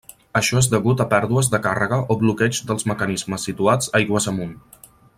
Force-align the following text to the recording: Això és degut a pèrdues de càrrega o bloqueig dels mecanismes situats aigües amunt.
Això 0.37 0.55
és 0.61 0.69
degut 0.71 1.03
a 1.03 1.05
pèrdues 1.11 1.49
de 1.55 1.59
càrrega 1.67 1.99
o 2.15 2.17
bloqueig 2.23 2.63
dels 2.71 2.89
mecanismes 2.95 3.47
situats 3.51 3.93
aigües 4.01 4.31
amunt. 4.35 4.61